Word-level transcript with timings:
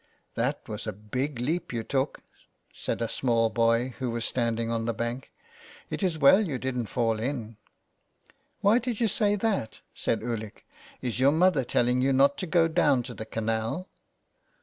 "That 0.33 0.67
was 0.67 0.87
a 0.87 0.93
big 0.93 1.37
leap 1.37 1.71
you 1.71 1.83
took," 1.83 2.23
said 2.73 3.03
a 3.03 3.07
small 3.07 3.51
boy 3.51 3.89
who 3.99 4.09
was 4.09 4.25
standing 4.25 4.71
on 4.71 4.85
the 4.85 4.95
bank." 4.95 5.31
It 5.91 6.01
is 6.01 6.17
well 6.17 6.41
you 6.43 6.57
didn't 6.57 6.87
fall 6.87 7.19
in." 7.19 7.57
''Why 8.63 8.81
did 8.81 8.99
you 8.99 9.07
say 9.07 9.35
that?" 9.35 9.81
said 9.93 10.23
Ulick," 10.23 10.65
is 11.03 11.19
your 11.19 11.31
mother 11.31 11.63
telling 11.63 12.01
you 12.01 12.13
not 12.13 12.39
to 12.39 12.47
go 12.47 12.67
down 12.67 13.03
to 13.03 13.13
the 13.13 13.25
canal 13.27 13.89